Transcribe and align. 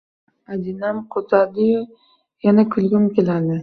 Ajinam 0.55 1.03
qo`zadiyu, 1.17 1.87
yana 2.51 2.69
kulgim 2.77 3.11
keladi 3.19 3.57